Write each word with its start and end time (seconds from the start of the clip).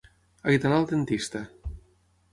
He 0.45 0.55
d'anar 0.63 0.79
al 0.79 0.89
dentista. 0.93 1.43